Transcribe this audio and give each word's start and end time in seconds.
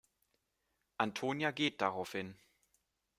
Antonia 0.97 1.51
geht 1.51 1.79
daraufhin. 1.79 2.35